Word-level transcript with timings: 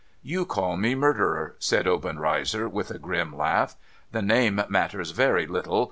* 0.17 0.21
You 0.33 0.47
call 0.47 0.77
me 0.77 0.95
murderer,' 0.95 1.55
said 1.59 1.85
Obenreizer, 1.85 2.67
with 2.67 2.89
a 2.89 2.97
grim 2.97 3.37
laugh. 3.37 3.75
* 3.93 4.11
The 4.13 4.23
name 4.23 4.59
matters 4.67 5.11
very 5.11 5.45
little. 5.45 5.79